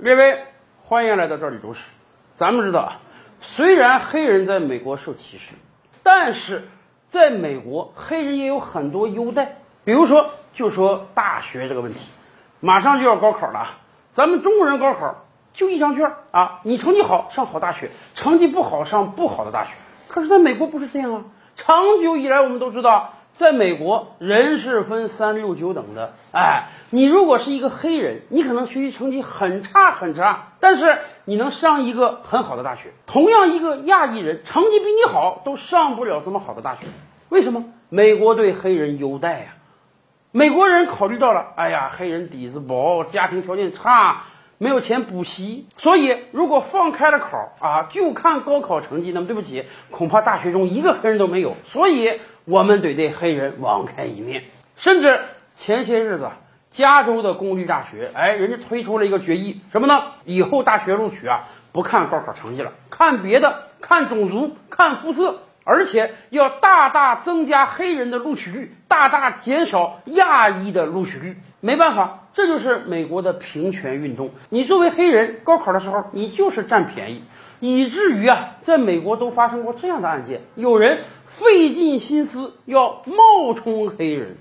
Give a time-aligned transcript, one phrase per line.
[0.00, 0.44] 列位，
[0.86, 1.88] 欢迎来到这里读史。
[2.36, 3.00] 咱们知道啊，
[3.40, 5.54] 虽然黑人在美国受歧视，
[6.04, 6.68] 但是
[7.08, 9.56] 在美国黑人也有很多优待。
[9.82, 11.98] 比如说，就说大学这个问题，
[12.60, 13.70] 马上就要高考了，
[14.12, 19.72] 咱们中国人高考就一张卷啊，你成绩好上好大学，成绩不好上不好的大学。
[20.06, 21.24] 可是在美国不是这样啊，
[21.56, 23.14] 长久以来我们都知道。
[23.38, 26.12] 在美国，人是分三六九等的。
[26.32, 32.92] 哎，你如果是一个黑人，你可能学习成绩很差很差，但是你能上一个很好的大学。
[33.06, 36.88] 同样，一个亚裔人成绩比你好，都上不了这么好的大学。
[37.28, 37.64] 为什么？
[37.88, 39.54] 美国对黑人优待呀。
[40.32, 44.24] 美国人考虑到了，哎呀，黑人底子薄，家庭条件差，
[44.58, 51.54] 没有钱补习，所以如果放开了考啊，就看高考成绩，那么对不起，恐怕大学中一个黑人都没有。
[51.70, 52.18] 所以。
[52.48, 54.42] 我们得对黑人网开一面，
[54.74, 55.20] 甚至
[55.54, 56.30] 前些日子，
[56.70, 60.02] 加州的公立大学，哎，人家推出了一个决议，什么呢？
[60.24, 71.36] 以后大学录取啊，不看高考成绩了，看别的，看种族，看肤色，而且要大大增加黑人的录取率，大大减少亚裔的录取率。
[71.60, 74.30] 没办法，这就是美国的平权运动。
[74.48, 77.24] 你作为黑人，高考的时候你就是占便宜。
[77.60, 84.36] 以至于啊，在美国都发生过这样的案件，有人费尽心思要冒充黑人。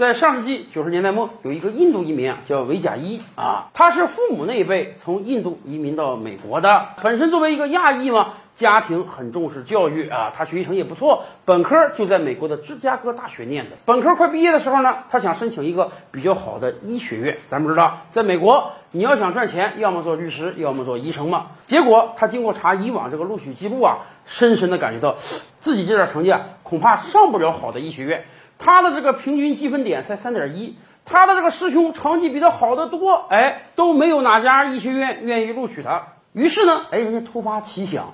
[0.00, 8.28] 在上世纪九十年代末，有一个印度移民啊，叫维贾伊啊，他是父母那一辈从印度移民到美国的，本身作为一个亚裔嘛。
[8.56, 13.70] 家庭很重视教育啊，他学习成绩也不错，本科就在美国的芝加哥大学念的。
[13.86, 17.38] 本科快毕业的时候呢，他想申请一个比较好的医学院。
[17.48, 21.46] 咱们知道，在美国你要想赚钱，要么做律师，要么做医生嘛。
[21.66, 25.16] 结果他经过查以往这个录取记录啊，深深的感觉到，
[25.60, 28.24] 自己这点成绩啊，恐怕上不了好的医学院。
[28.62, 36.08] 他的这个平均积分点才三点一，他的这个师兄成绩比他好得多，哎，都没有哪家医学院愿意录取他。
[36.34, 38.12] 于是呢，哎，人家突发奇想。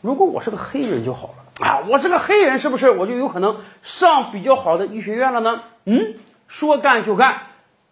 [0.00, 1.82] 如果我是个黑人就好了啊！
[1.88, 5.62] 我是个黑人，是不是我就有可能上比较好的医学院了呢？
[5.84, 6.14] 嗯，
[6.46, 7.42] 说干就干，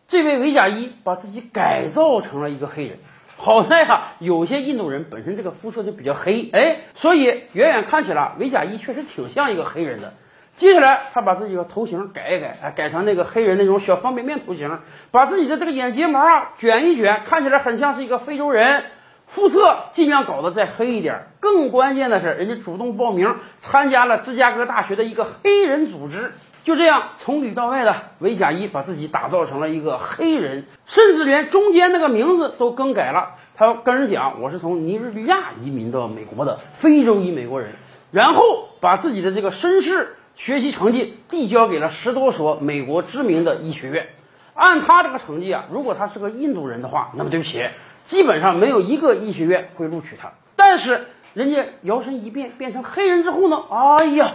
[0.06, 3.00] 这位维贾伊把自己改造成了一个黑人。
[3.36, 10.14] 好在呀，有些印度人本身这个肤色就比较黑，哎，所以远远看起来维贾伊确实挺像一个黑人的。
[10.56, 14.78] 接下来，他把自己的头型改一改，哎，改成那个黑人那种小方便面头型，
[15.10, 18.84] 把自己的这个眼睫毛啊卷一卷，看起来很像是一个非洲人。
[19.26, 26.32] 肤色尽量搞得再黑一点，更关键的是，人家主动报名参加了芝加哥大学的一个黑人组织。
[26.64, 33.34] 就这样，从里到外的维贾伊把自己打造成了一个黑人，甚至连中间那个名字都更改了。
[33.56, 37.72] 他跟人讲：“我是从尼日利亚移民到美国的非洲裔美国人。”
[38.12, 44.08] 然后把自己的这个身世、学习成绩递交给了十多所美国知名的医学院。
[44.54, 47.66] 按他这个成绩啊，如果他是个印度人的话，那么对不起。
[48.04, 53.64] 基本上没有一个医学院会录取他，但是人家摇身一变变成黑人之后呢？
[53.68, 54.34] 哎呀，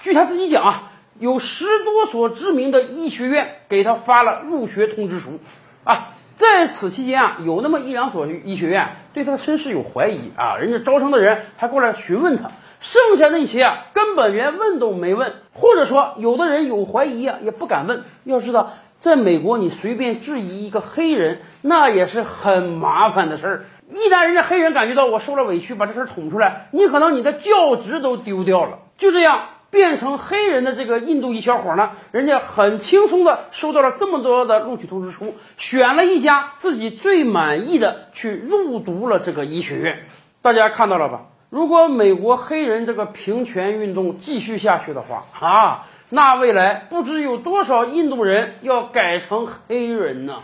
[0.00, 5.38] 据他自己讲啊，有十多所知名的医学院给他发了入学通知书
[5.84, 6.14] 啊。
[6.36, 18.02] 在此期间啊，有那么一两所医学院对他的身世有怀疑啊，人家招生的人还过来询问他，剩下那些啊根本连问都没问，或者说有的人有怀疑啊也不敢问。
[18.24, 18.72] 要知道。
[18.98, 23.64] 在美国，你随便质疑一个黑人，那也是很麻烦的事儿。
[23.88, 28.80] 一旦人家黑人感觉到我受了委屈，把这事儿捅出来，你可能你的教职都丢掉了。
[28.98, 40.06] 就这样变成黑人的这个印度裔小伙呢，人家很轻松的收到了这么多的录取通知书，选了一家自己最满意的去入读了这个医学院。
[40.42, 41.22] 大家看到了吧？
[41.50, 45.86] 如果美国黑人这个平权运动继续下去的话，啊。
[46.12, 50.38] 那未来不知有多少印度人要改成黑人呢？